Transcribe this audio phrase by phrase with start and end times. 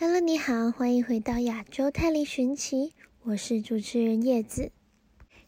[0.00, 2.92] Hello，你好，欢迎回到亚洲泰丽寻奇，
[3.24, 4.70] 我是主持人叶子。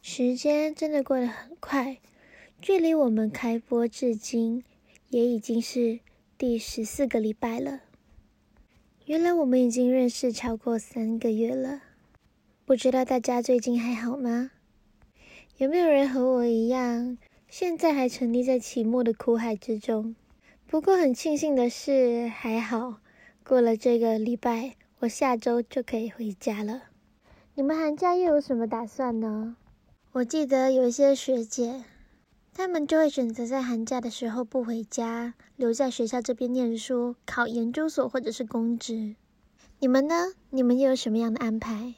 [0.03, 1.99] 时间真的过得很快，
[2.61, 4.65] 距离我们开播至今
[5.09, 6.01] 也已经是
[6.37, 7.83] 第十四个礼拜了。
[9.05, 11.83] 原来我们已经认识超过三个月了，
[12.65, 14.51] 不知道大家最近还好吗？
[15.59, 17.17] 有没有人和我一样，
[17.49, 20.17] 现在还沉溺在期末的苦海之中？
[20.67, 22.99] 不过很庆幸的是，还好。
[23.51, 26.83] 过了这个礼拜，我下周就可以回家了。
[27.57, 29.57] 你们寒假又有什么打算呢？
[30.13, 31.83] 我记得有一些学姐，
[32.55, 39.17] 她们就会选择在寒假的时候不回家，留在学校这边念书、考研究所或者是公职。
[39.81, 40.35] 你们呢？
[40.51, 41.95] 你们又有什么样的安排？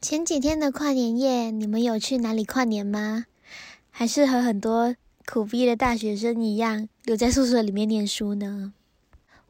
[0.00, 3.26] 前几天的跨年夜，你们有去哪里跨年吗？
[3.90, 4.96] 还是和很多
[5.30, 8.72] 苦逼的大学生一样，留在宿舍里面念书呢？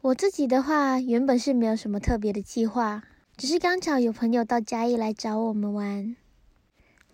[0.05, 3.01] 我自己的话，原本是没有什么特别的计划，
[3.35, 6.15] 只是刚巧有朋友到嘉义来找我们玩，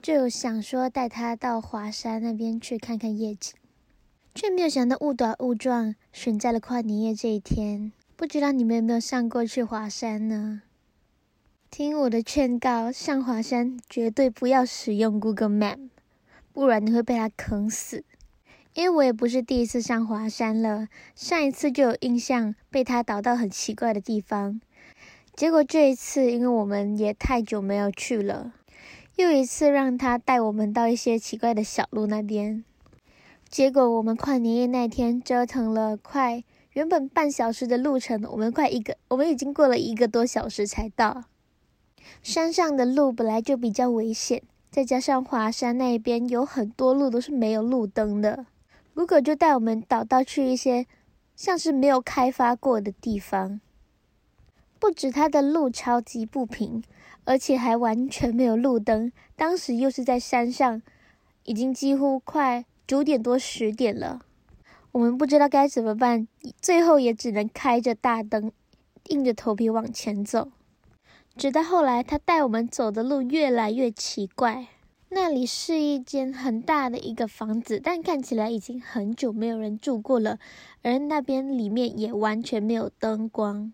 [0.02, 3.53] 就有想说带他到华山那边去看看夜景，
[4.36, 7.94] 却没有想到误打误撞选在了跨年夜这一天。
[8.17, 10.64] 不知道你们有没有上过去华山呢？
[11.70, 15.80] 听我的劝告，上华山绝对不要使用 Google Map，
[16.52, 18.03] 不然你会被他坑死。
[18.73, 24.61] 因为我也不是第一次上华山了，上一次就有印象被他导到很奇怪的地方，
[25.36, 28.53] 结果这一次因为我们也太久没有去了，
[29.17, 32.64] 又一次让他带我们到一些奇怪的小路那边，
[33.49, 41.25] 结果我们跨年夜那天折腾了快原本半小时的路程，我们快一个，我们已经过了一个多小时才到。
[42.23, 48.45] 山上的路本来就比较危险，再加上华山那边有很多路都是没有路灯的。
[49.02, 50.85] Google 就带我们导到去一些
[51.35, 53.59] 像是没有开发过的地方，
[54.77, 56.83] 不止它的路超级不平，
[57.23, 59.11] 而且还完全没有路灯。
[59.35, 60.83] 当时又是在山上，
[61.45, 64.21] 已经几乎快九点多十点了，
[64.92, 66.27] 我们不知道该怎么办，
[66.61, 68.52] 最后也只能开着大灯，
[69.05, 70.52] 硬着头皮往前走。
[71.36, 74.67] 直到后来，他带我们走的路越来越奇怪。
[75.14, 80.39] 那里是一间很大的一个房子，但看起来已经很久没有人住过了，
[80.83, 83.73] 而那边里面也完全没有灯光。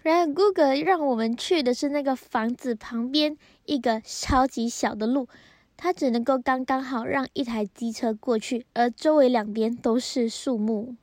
[0.00, 5.28] 然而，Google 让我们去的是那个房子旁边一个超级小的路，
[5.76, 10.94] 它只能够刚刚好让一台机车过去，而周围两边都是树木。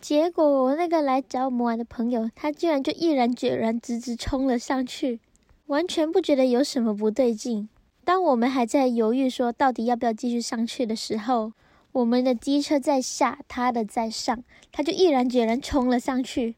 [0.00, 5.20] 结果，我那个来找我们玩的朋友，他居然就毅然决然直直冲了上去，
[5.66, 7.68] 完全不觉得有什么不对劲。
[8.08, 11.52] 当我们还在犹豫说到底要不要继续上去的时候，
[11.92, 14.42] 我们的机车在下，他的在上，
[14.72, 16.56] 他就毅然决然冲了上去，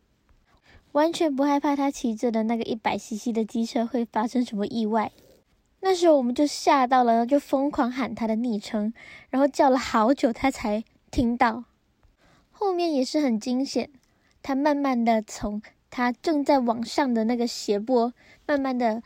[0.93, 5.11] 完全不害怕他骑着的那个一百 CC 的机车会发生什么意外。
[5.81, 8.95] 那时候我们就吓到了，就疯狂喊他的昵称，
[9.31, 11.65] 然后叫了好久他才听到。
[12.53, 13.91] 后面也是很惊险，
[14.41, 18.13] 他慢慢的从他正在往上的那个斜坡，
[18.47, 19.03] 慢慢的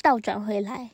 [0.00, 0.92] 倒转回来。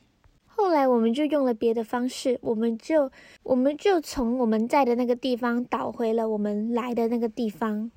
[0.57, 3.11] 后来我们就用了别的方式，我们就
[3.43, 7.91] 我们就从我们在的那个地方倒回了我们来的那个地方，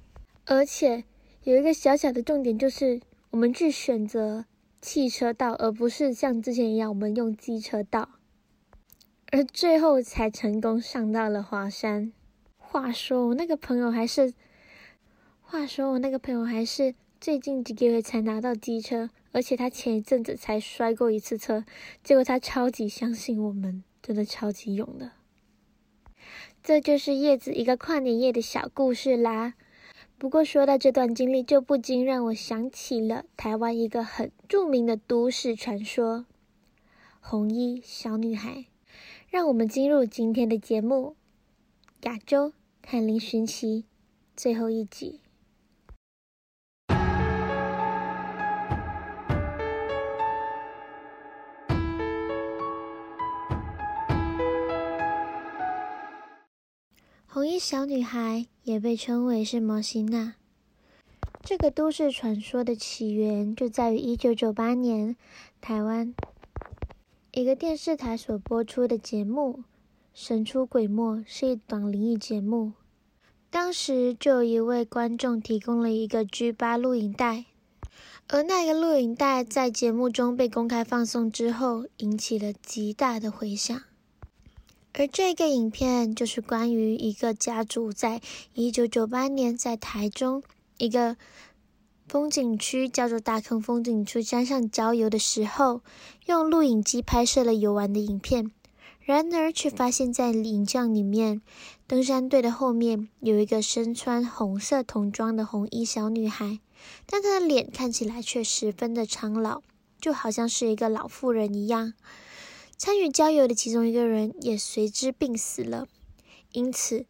[0.44, 1.04] 而且
[1.44, 4.44] 有一个小小的重点，就是我们去选择
[4.82, 8.08] 汽车道，而不是像之前一样我们用机车道，
[9.30, 12.12] 而最后才成功上到了华山。
[12.56, 14.34] 话说我那个朋友还是，
[15.40, 19.10] 话说我那个朋友还是最近几个月才拿到机车。
[19.32, 21.64] 而且他前一阵子才摔过一次车，
[22.02, 25.12] 结果他超级相信我们，真的超级勇的。
[26.62, 29.54] 这就是叶子一个跨年夜的小故事啦。
[30.18, 36.26] 不过说到这段经历，就不禁让我想起了台湾一个很著名的都市传说——
[37.20, 38.64] 红衣小女孩。
[39.30, 41.14] 让我们进入今天的节目——
[42.02, 42.52] 亚洲
[42.82, 43.84] 泰丽寻奇
[44.34, 45.20] 最后一集。
[57.48, 60.34] 衣小女孩也被称为是摩西娜。
[61.42, 65.16] 这个都市传说的起源就在于一九九八年，
[65.62, 66.14] 台湾
[67.32, 69.60] 一个电视台所播出的节目
[70.12, 72.72] 《神出鬼没》是一档灵异节目。
[73.48, 77.46] 当时就有一位观众提供了一个 G 八录影带，
[78.28, 83.87] 而那个录影带在节目中被公开放送之后，引起了极大的回响。
[84.92, 88.20] 而这个影片就是关于一个家族在
[88.54, 90.42] 一九九八年在台中
[90.78, 91.16] 一个
[92.08, 95.82] 风景区叫做大坑风景区山上郊游的时候，
[96.26, 98.50] 用录影机拍摄了游玩的影片。
[99.00, 101.40] 然而，却发现，在影像里面，
[101.86, 106.60] 登山队的后面有一个身穿红色童装的红衣小女孩，
[107.06, 109.62] 但她的脸看起来却十分的苍老，
[109.98, 111.94] 就好像是一个老妇人一样。
[112.78, 115.88] 参与郊游的其中一个人也随之病死了，
[116.52, 117.06] 因此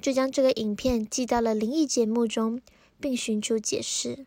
[0.00, 2.60] 就将这个影片寄到了灵异节目中，
[2.98, 4.26] 并寻求解释。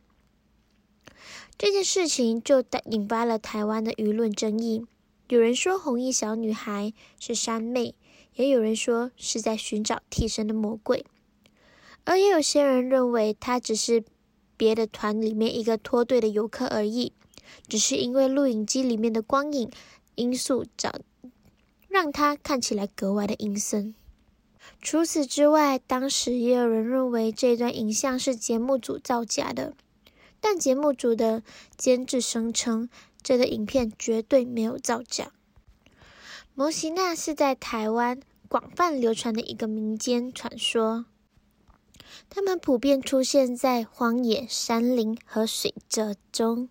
[1.57, 4.85] 这件事情就引发了台湾的舆论争议。
[5.27, 7.93] 有人说红衣小女孩是山妹，
[8.35, 11.05] 也有人说是在寻找替身的魔鬼，
[12.05, 14.05] 而也有些人认为她只是
[14.55, 17.11] 别的团里面一个脱队的游客而已，
[17.67, 19.69] 只是因为录影机里面的光影
[20.15, 20.93] 因素找
[21.87, 23.95] 让它看起来格外的阴森。
[24.81, 29.73] 除此之外，当时也有人认为这段影像是节目组造假的。
[30.41, 31.41] 但节目组的
[31.75, 32.89] 监制声称，
[33.23, 35.31] 这个影片绝对没有造假。
[36.53, 41.05] 摩西娜是在台湾广泛流传的一个民间传说，
[42.29, 46.69] 他们普遍出现在荒野、山林和水泽中。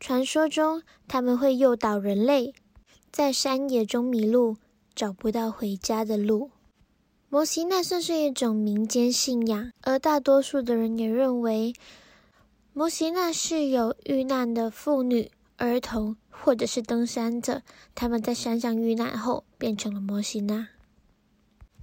[0.00, 2.54] 传说中，他们会诱导人类
[3.10, 4.56] 在山野中迷路，
[4.94, 6.50] 找不到回家的路。
[7.28, 11.74] 摩西娜算是一种民间信仰，而大多数的人也认为。
[12.72, 17.62] 摩西娜是有遇难的妇女、儿童，或者是登山者，
[17.94, 20.68] 他们在山上遇难后变成了摩西娜。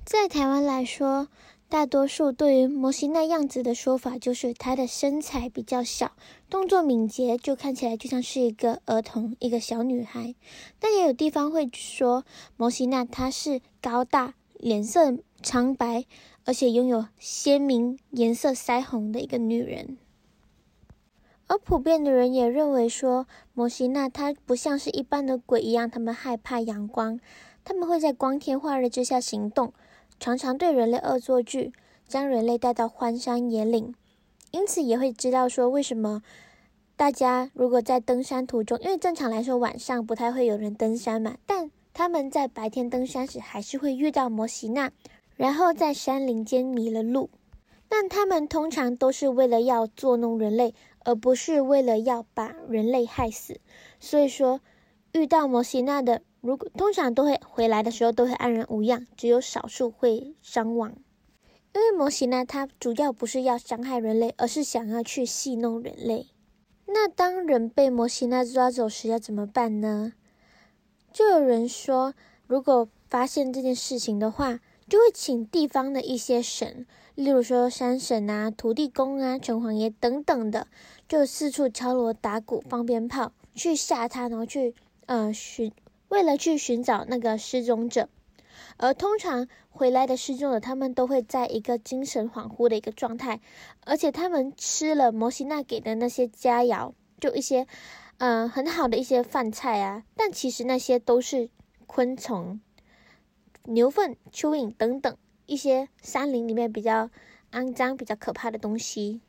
[0.05, 1.27] 在台湾来说，
[1.75, 6.13] 大多数对于摩西娜样子的说法就是她的身材比较小，
[6.49, 10.35] 动作敏捷，就看起来就像是一个儿童、一个小女孩。
[10.79, 12.23] 但也有地方会说
[12.55, 16.05] 摩西娜她是高大、脸色苍白，
[16.45, 19.97] 而且拥有鲜明颜色腮红的一个女人。
[21.47, 27.19] 而普遍的人也认为说，摩西娜她不像是一般的鬼一样，他们害怕阳光，
[27.65, 29.73] 他们会在光天化日之下行动，
[30.19, 31.73] 常常对人类恶作剧，
[32.07, 33.93] 将人类带到荒山野岭。
[34.51, 36.21] 因此也会知道说，为什么
[36.95, 44.91] 大家如果在登山途中，因为正常来说晚上不太会有人登山嘛，但他们在白天登山时还是会遇到摩西娜，
[45.35, 47.29] 然后在山林间迷了路。
[47.87, 50.73] 但他们通常都是为了要作弄人类。
[51.07, 53.59] 而不是为了要把人类害死，
[53.99, 54.59] 所以说
[55.11, 60.93] 遇到摩西娜的，如果通常都会回来的时候都会安然无恙，只有少数会伤亡。
[61.73, 66.27] 因为摩西娜她主要不是要伤害人类，而是想要去戏弄人类。
[66.85, 70.13] 那当人被摩西娜抓走时要怎么办呢？
[71.11, 72.13] 就有人说，
[72.45, 80.67] 如果发现这件事情的话，就会请地方的一些神，例如说山神啊、土地公啊、城隍爷等等的。
[81.09, 84.75] 就四处敲锣打鼓、放鞭炮，去吓他，然后去
[85.07, 85.71] 呃寻，
[86.09, 88.09] 为了去寻找那个失踪者。
[88.77, 93.41] 而通常回来的失踪者，他们都会在一个精神恍惚的一个状态，
[93.85, 97.67] 而且他们吃了摩西娜给的那些佳肴，就一些
[98.17, 101.49] 呃很好的一些饭菜啊，但其实那些都是
[101.85, 102.59] 昆虫、
[103.63, 107.09] 牛粪、蚯蚓等等一些山林里面比较
[107.51, 109.21] 肮脏、比较可怕的东西。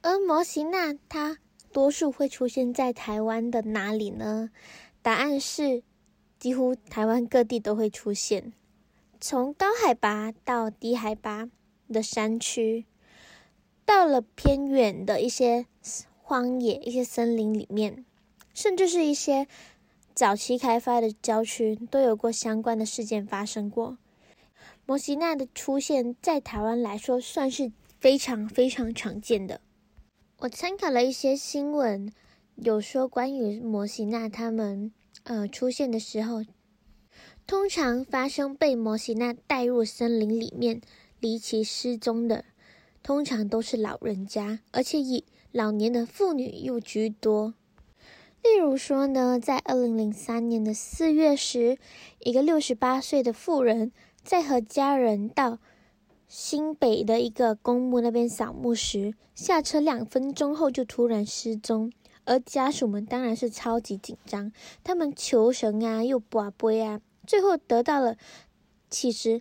[0.00, 1.38] 而摩西娜，她
[1.72, 4.50] 多数会出现在台湾的哪里呢？
[5.02, 5.82] 答案是，
[6.38, 8.52] 几乎台湾各地都会出现，
[9.20, 11.48] 从高海拔到低海拔
[11.88, 12.84] 的山区，
[13.84, 15.66] 到了偏远的一些
[16.22, 18.04] 荒野、一些森林里面，
[18.52, 19.46] 甚至是一些
[20.14, 23.98] 早期开发的郊区，都有过相关的事件发生过。
[24.84, 27.70] 摩西娜的出现，在台湾来说，算是
[28.00, 29.60] 非常非常常见的。
[30.40, 32.12] 我参考了一些新闻，
[32.54, 34.92] 有说关于摩西娜他们
[35.24, 36.44] 呃出现的时候，
[37.44, 40.80] 通常发生被摩西娜带入森林里面
[41.18, 42.44] 离奇失踪的，
[43.02, 47.54] 通常都是老人家，而且以老年的妇女又居多。
[48.40, 51.78] 例如说呢，在二零零三年的四月时，
[52.20, 53.90] 一个六十八岁的妇人
[54.22, 55.58] 在和家人到。
[56.28, 61.90] 新北的一个公墓那边扫墓时，下车两分钟后就突然失踪，
[62.26, 64.52] 而家属们当然是超级紧张，
[64.84, 68.18] 他们求神啊，又跋杯啊，最后得到了，
[68.90, 69.40] 其实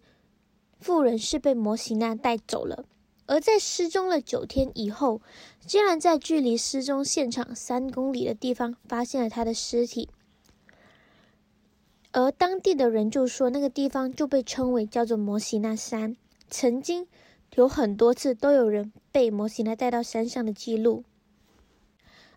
[0.79, 2.85] 妇人是被摩西娜带走了，
[3.25, 5.21] 而在失踪了九天以后，
[5.65, 10.07] 竟然在距离失踪现场三公里的地方发现了他的尸体，
[12.13, 16.15] 而当地的人就说那个地方就被称为叫做摩西娜山。
[16.49, 17.07] 曾经
[17.55, 21.03] 有很多次都有人被摩西娜带到山上的记录。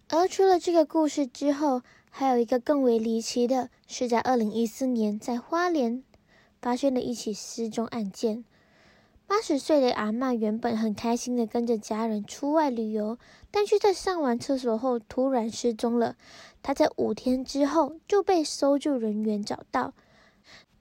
[0.08, 6.02] 而除了这个故事之后，还有一个更为离奇的，是在二零一四年在花莲
[6.60, 8.44] 发生了一起失踪案件。
[9.28, 13.16] 八十岁的阿嬷原本很开心的跟着家人出外旅游，
[13.52, 16.16] 但却在上完厕所后突然失踪了。
[16.60, 19.94] 她在五天之后就被搜救人员找到，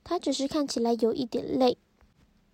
[0.03, 1.77] 她只是看起来有一点累。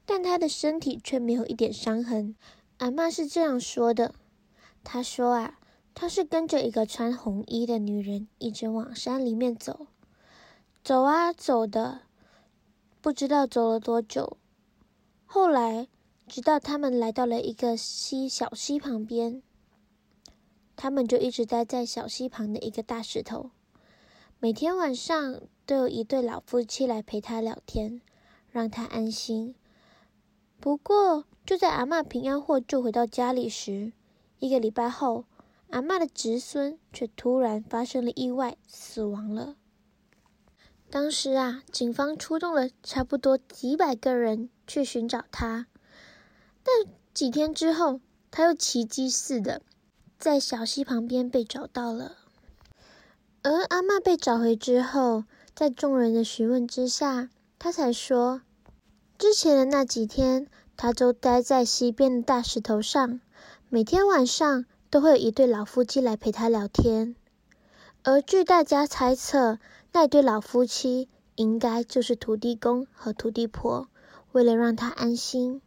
[0.06, 2.36] 但他的身体却没有一点伤痕。
[2.78, 4.14] 阿妈是这样说的
[4.84, 5.60] ：“她说啊，
[5.94, 9.88] 她是跟着一个穿红衣的女人一直往山里面走，
[10.84, 12.02] 走啊走的，
[13.02, 14.38] 不知道走了多久。
[15.26, 15.88] 后来，
[16.28, 19.42] 直到他们来到了一个溪小溪旁边，
[20.76, 23.50] 他们就一直待在小溪旁的一个大石头。
[24.40, 28.02] 每天晚上都有一对老夫妻来陪她聊天，
[28.52, 29.56] 让她安心。”
[30.66, 33.94] 不过，就在阿嬷平安获救回到家里时，
[34.40, 35.26] 一个礼拜后，
[35.70, 39.58] 阿嬷的侄孙却突然发生了意外，死亡了。
[40.90, 45.68] 当时啊，警方出动了差不多几百个人去寻找他，
[46.64, 49.62] 但几天之后，他又奇迹似的
[50.18, 52.18] 在小溪旁边被找到了。
[53.44, 57.30] 而阿嬷被找回之后，在众人的询问之下，
[57.60, 58.42] 他才说。
[59.18, 63.22] 之前的那几天，他都待在溪边的大石头上，
[63.70, 67.16] 每天晚上都会有一对老夫妻来陪他聊天。
[68.04, 69.58] 而据大家猜测，
[69.94, 73.88] 那对老夫妻应该就是土地公和土地婆，
[74.34, 75.62] 为了让他安心。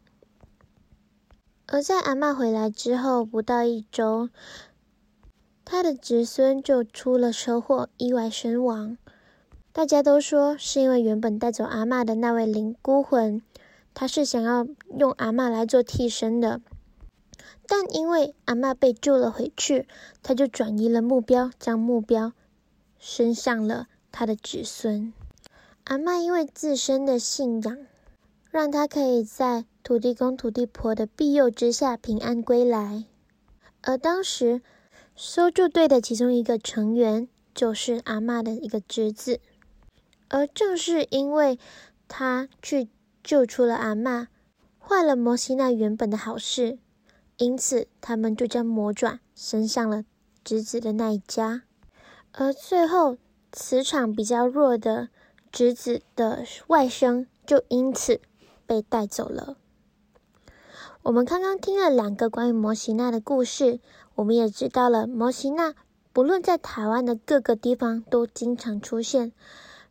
[1.67, 4.29] 而在阿嬷回来之后不到一周，
[5.65, 8.99] 他的侄孙就出了车祸，意外身亡。
[9.79, 13.41] 大家都说是因为原本带走阿嬷的那位灵孤魂，
[13.95, 14.67] 他是想要
[14.99, 16.61] 用阿嬷来做替身的，
[17.65, 19.87] 但因为阿嬷被救了回去，
[20.21, 22.33] 他就转移了目标，将目标
[22.99, 25.13] 伸向了他的子孙。
[25.85, 27.79] 阿嬷因为自身的信仰，
[28.51, 33.05] 让他可以在土地公、土地婆的庇佑之下平安归来。
[33.83, 34.61] 而当时
[35.15, 39.39] 搜救队的其中一个成员，就是阿嬷的一个侄子。
[40.29, 41.59] 而正是因为
[42.07, 42.89] 他去
[43.25, 44.27] 救出了阿嬷，
[44.79, 46.79] 坏了摩西娜原本的好事，
[47.37, 50.05] 因此他们就将魔爪伸向了
[50.45, 51.63] 侄子的那一家。
[52.33, 53.17] 而最后
[53.53, 55.09] 磁场比较弱的
[55.51, 58.21] 侄子的外甥就因此
[58.67, 59.57] 被带走了。
[61.03, 63.81] 我们刚刚听了两个关于摩西娜的故事，
[64.15, 65.75] 我们也知道了摩西娜
[66.13, 69.33] 不论在台湾的各个地方都经常出现。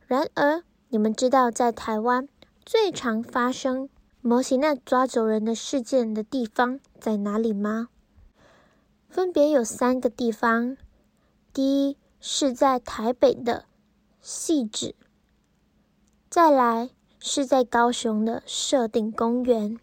[0.08, 2.30] 然而，你们知道在台湾
[2.66, 3.90] 最常发生
[4.22, 7.90] 摩西娜抓走人的事件的地方在哪里吗？
[9.10, 10.78] 分别有三个地方。
[11.52, 13.66] 第一是在台北的
[14.24, 14.96] 汐止，
[16.30, 19.78] 再来是在高雄的社顶公园，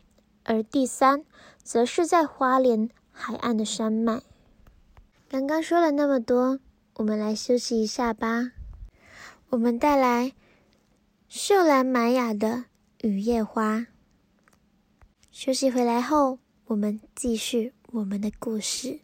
[0.44, 1.24] 而第三
[1.62, 4.22] 则是在花莲海岸的山脉。
[5.28, 6.60] 刚刚说了那么多，
[6.94, 8.52] 我们来休息一下吧。
[9.54, 10.32] 我们带来
[11.28, 12.64] 秀兰玛雅的
[13.08, 13.78] 《雨夜花》。
[15.30, 19.03] 休息回来后，我们继续我们的故事。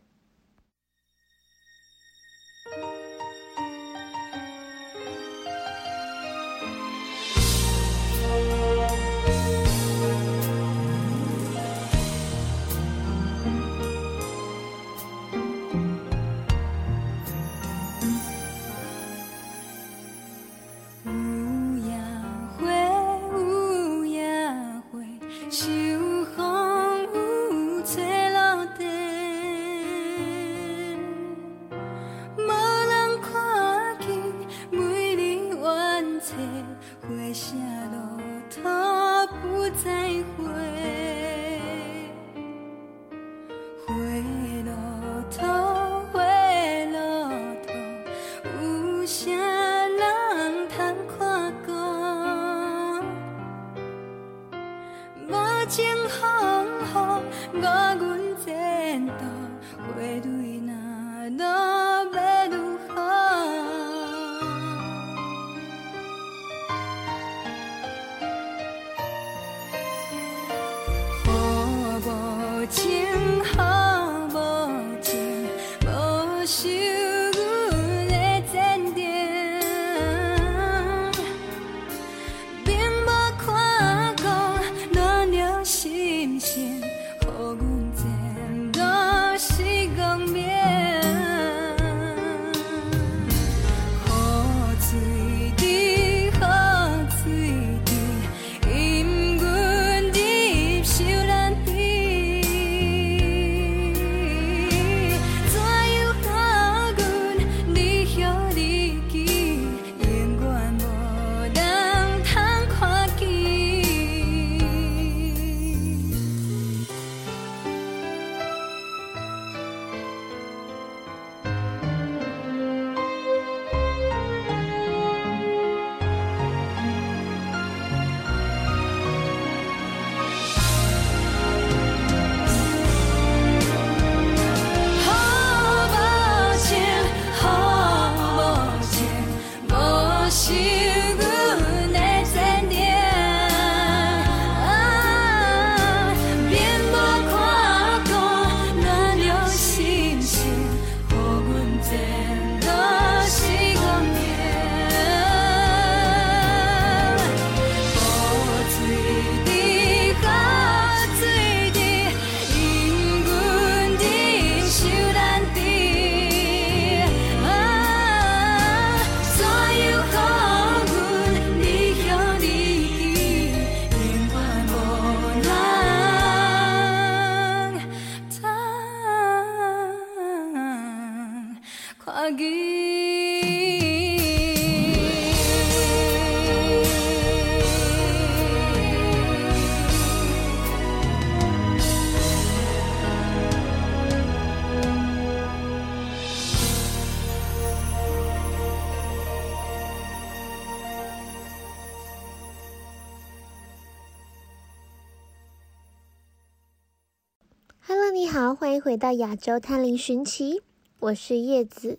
[208.32, 210.62] 好，欢迎回到亚洲探灵寻奇，
[211.00, 211.98] 我是叶子。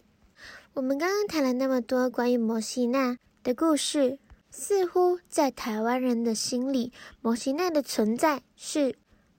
[0.75, 4.17] 我们刚刚谈了那么多关于摩西娜的故事，
[4.49, 8.95] 似乎在台湾人的心里，摩西娜的存在是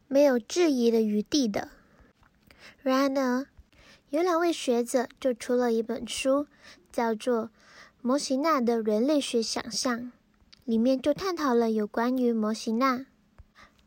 [0.07, 1.71] 没有质疑的余地的。
[2.83, 3.47] 然而，
[4.11, 6.47] 有两位学者就出了一本书，
[6.93, 7.45] 叫做
[8.03, 9.99] 《摩西娜的人类学想象》，
[10.66, 13.07] 里面就探讨了有关于摩西娜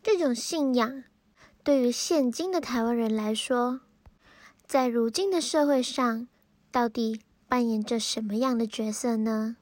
[0.02, 1.04] 这种信仰。
[1.66, 3.82] 对于现今的台湾人来说，
[4.68, 6.28] 在如今的社会上，
[6.70, 9.58] 到底扮演着什么样的角色呢？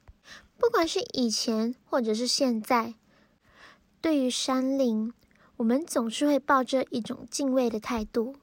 [0.57, 2.95] 不管是以前或者是现在，
[4.01, 5.13] 对于山林，
[5.55, 8.35] 我们总是会抱着一种敬畏的态度。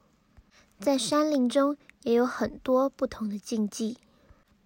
[0.79, 3.99] 在山林中，也有很多不同的禁忌，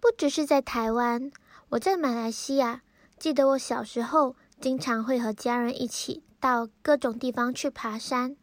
[0.00, 1.30] 不只是在台湾，
[1.68, 2.80] 我在马来西亚，
[3.18, 8.38] 记得我小时候经常会和家人一起到各种地方去爬山。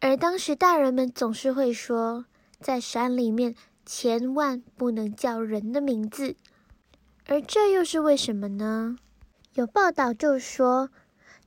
[0.00, 2.26] 而当时大人们总是会说，
[2.60, 3.54] 在山里面
[3.84, 6.36] 千万不能叫人的名字，
[7.26, 8.96] 而这又是为什么呢？
[9.54, 10.90] 有报道就说，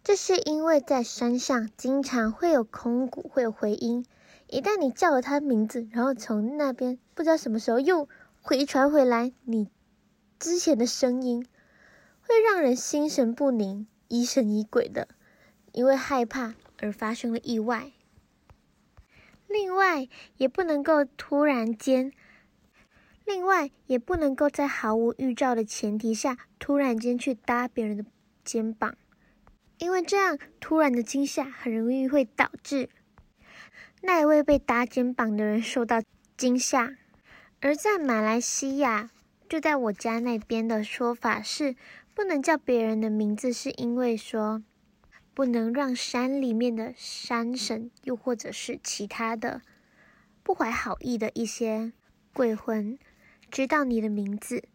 [0.03, 4.03] 这是因为在山上经常会有空谷，会有回音，
[4.47, 8.09] 一旦你叫了他名字，然后从那边不知道什么时候又
[8.41, 9.67] 回传回来你
[10.39, 11.45] 之前的声音，
[12.21, 15.07] 会让人心神不宁、疑神疑鬼的，
[15.71, 17.91] 因为害怕而发生了意外。
[19.49, 20.07] 另外，
[20.38, 22.13] 也不能够突然间，
[23.25, 28.05] 另外也不能够在毫无预兆的前提下，突然间去搭别人的
[28.43, 28.95] 肩膀，
[29.79, 32.89] 因为这样突然的惊吓很容易会导致
[34.01, 36.03] 那一位被搭肩膀的人受到
[36.38, 36.95] 惊吓。
[37.59, 39.09] 而在马来西亚，
[39.49, 41.75] 就在我家那边的说法是，
[42.13, 44.63] 不能叫别人的名字，是因为说。
[45.39, 49.62] 不能让山里面的山神，又或者是其他的
[50.43, 51.93] 不怀好意的一些
[52.34, 52.99] 鬼魂
[53.49, 54.65] 知道你的名字，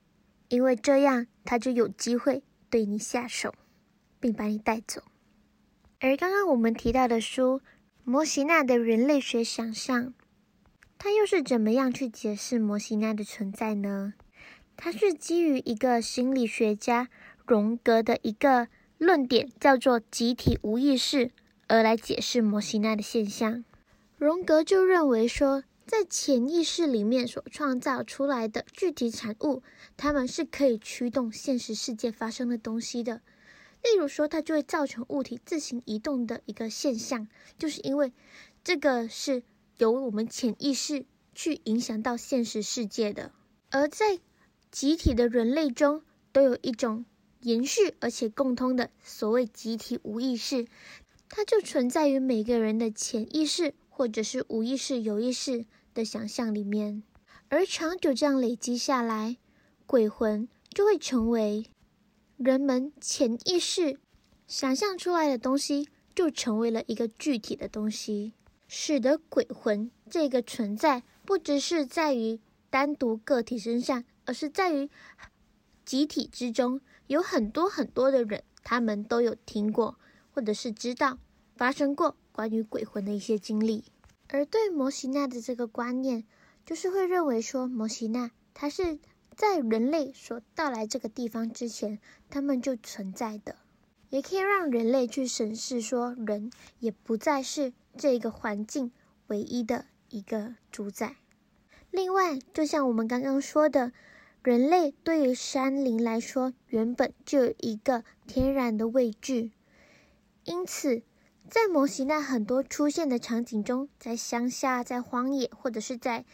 [0.49, 3.55] 因为这样他就有机会对你下手，
[4.19, 5.03] 并把你带走。
[6.01, 7.59] 而刚刚我们提到的书
[8.03, 10.07] 《摩西娜的人类学想象》，
[10.97, 14.15] 它又是怎么样去解释摩西娜的存在呢？
[14.79, 17.11] 它是基于一个心理学家
[17.45, 18.69] 荣格的一个。
[19.05, 21.31] 论点叫做集体无意识，
[21.67, 23.63] 而来解释摩西娜的现象。
[24.17, 29.63] 荣格就认为说，在潜意识里面所创造出来的具体产物，
[29.99, 33.21] 它们是可以驱动现实世界发生的东西的。
[33.83, 38.11] 例如说，它就会造成物体自行移动的一个现象，就是因为
[38.65, 39.43] 这个是
[39.77, 43.31] 由我们潜意识去影响到现实世界的。
[43.71, 44.19] 而在
[44.71, 46.01] 集体的人类中，
[46.33, 47.05] 都有一种。
[47.45, 50.67] 延续而且共通的所谓集体无意识，
[51.29, 57.03] 它就存在于每个人的潜意识或者是无意识、有意识的想象里面，
[57.51, 59.37] 而长久这样累积下来，
[59.87, 61.67] 鬼魂就会成为
[62.39, 63.99] 人们潜意识
[64.49, 68.33] 想象出来的东西，就成为了一个具体的东西，
[68.67, 74.89] 使得鬼魂这个存在不只是在于单独个体身上，而是在于
[75.85, 76.81] 集体之中。
[77.07, 79.99] 有很多很多的人，他们都有听过，
[80.33, 81.19] 或者是知道
[81.55, 83.85] 发生过关于鬼魂的一些经历。
[84.29, 86.25] 而对摩西娜的这个观念，
[86.65, 88.99] 就是会认为说，摩西娜它是
[89.37, 91.99] 在人类所到来这个地方之前，
[92.31, 93.57] 他们就存在的，
[94.09, 98.91] 也可以让人类去审视说，人也不再是这个环境
[99.27, 101.17] 唯一的一个主宰。
[101.91, 103.93] 另外，就像我们刚刚说的。
[104.45, 109.53] 人类对于山林来说，原本就有一个天然的畏惧，
[110.45, 111.03] 因此，
[111.49, 116.27] 在摩西娜很多出现的场景中，在乡下、在荒野，或者是在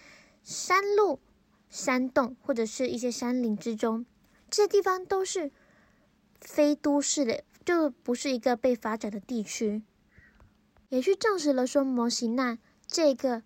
[0.43, 1.21] 山路、
[1.69, 4.05] 山洞，或者是一些山林之中，
[4.51, 5.53] 这些地方都是
[6.41, 9.85] 非都市的，就不是一个被发展的地区，
[10.89, 13.45] 也去证实了说摩西娜这个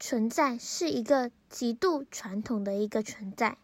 [0.00, 3.56] 存在是一个极度传统的一个存在。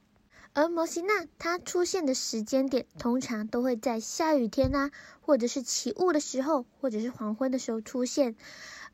[0.52, 8.34] 而摩西娜它出现的时间点，通常都会在下雨天啊，或者是起雾的时候，或者是黄昏的时候出现，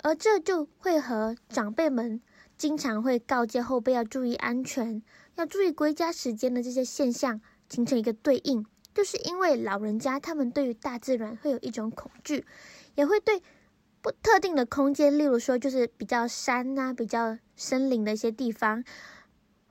[0.03, 2.21] 而这就会和长辈们
[2.59, 5.03] 经常会告诫后辈要注意安全，
[5.37, 7.40] 要注意归家时间的这些现象
[7.71, 12.45] 形成一个对应，就是因为老人家他们对于大自然会有一种恐惧，
[12.97, 13.42] 也会对
[14.03, 18.85] 不特定的空间，例如说就是比较山呐、比较森林的一些地方，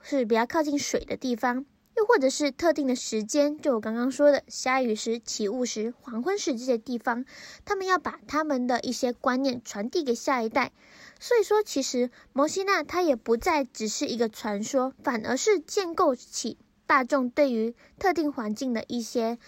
[0.02, 1.63] 是比较靠近水的地方。
[1.97, 7.25] 又或者是特定的时间，就我刚刚说的下雨时、起雾时、黄昏时这些地方，
[7.63, 10.73] 他们要把他们的一些观念传递给下一代。
[11.19, 19.39] 所以说，其实摩西纳它也不再只是一个传说，反而是建构起大众对于特定环境的一些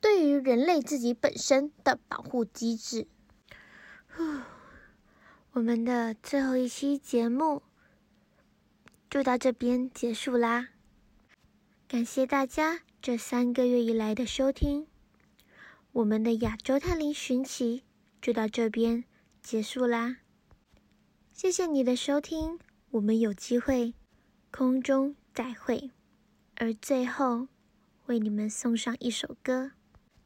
[0.00, 3.06] 对于人类自己本身的保护机制。
[5.52, 7.62] 我们的最后一期节目
[9.10, 10.68] 就到这边结束啦。
[11.88, 14.88] 感谢大家这三个月以来的收听，
[15.92, 17.84] 我们的亚洲探灵寻奇
[18.20, 19.04] 就到这边
[19.40, 20.16] 结束啦。
[21.32, 22.58] 谢谢你的收听，
[22.90, 23.94] 我们有机会
[24.50, 25.90] 空中再会。
[26.56, 27.46] 而最后
[28.06, 29.70] 为你们送上一首歌，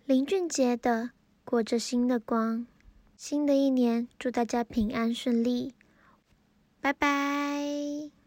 [0.06, 1.02] 林俊杰的
[1.44, 2.60] 《裹着心的光》。
[3.16, 5.74] 新的一年，祝大家平安顺利，
[6.80, 8.19] 拜拜。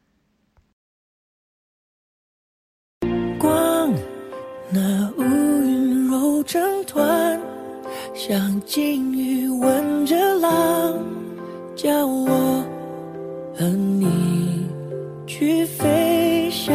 [4.75, 7.39] 那乌云揉成团，
[8.15, 10.97] 像鲸鱼吻着浪，
[11.75, 12.65] 叫我
[13.55, 14.65] 和你
[15.27, 16.73] 去飞翔。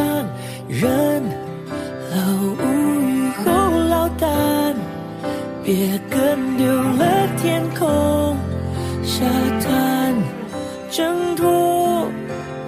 [0.69, 1.21] 人
[2.15, 4.73] 老无语后落单，
[5.61, 8.33] 别跟丢了天空
[9.03, 9.25] 沙
[9.59, 10.15] 滩，
[10.89, 12.07] 挣脱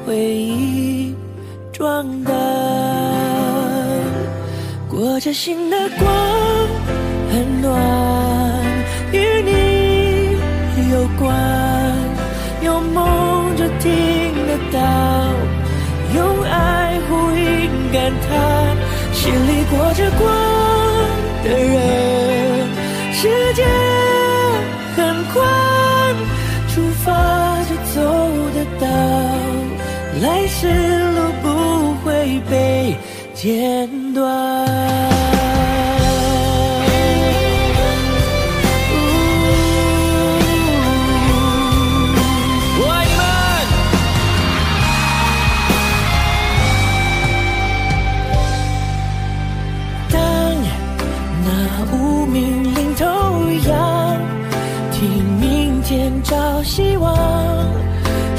[0.05, 1.15] 回忆
[1.71, 2.50] 装单。
[5.21, 6.09] 裹着心的光
[7.29, 7.79] 很暖，
[9.11, 10.31] 与你
[10.91, 11.37] 有关，
[12.63, 14.79] 有梦就听得到，
[16.15, 18.75] 用爱呼应感叹，
[19.13, 20.27] 心里裹着光
[21.43, 22.67] 的人，
[23.13, 23.63] 世界
[24.95, 26.15] 很宽，
[26.67, 28.01] 出发就走
[28.55, 28.87] 得到，
[30.19, 30.65] 来时
[31.11, 32.95] 路不会被
[33.35, 35.10] 剪断。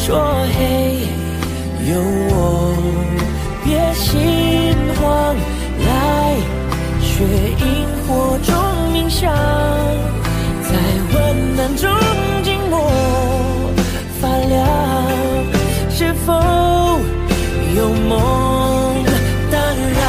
[0.05, 0.19] 说
[0.59, 1.07] 嘿，
[1.89, 1.95] 有
[2.31, 2.75] 我，
[3.63, 5.37] 别心慌，
[5.79, 5.87] 来
[7.01, 7.23] 学
[7.61, 8.51] 萤火虫
[8.93, 9.33] 冥想，
[10.65, 10.71] 在
[11.15, 11.89] 温暖中
[12.43, 12.75] 静默
[14.21, 14.61] 发亮，
[15.89, 16.33] 是否
[17.77, 19.05] 有梦？
[19.53, 19.61] 当
[19.95, 20.03] 然，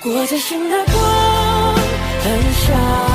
[0.00, 1.74] 裹着心的光
[2.22, 3.11] 很闪。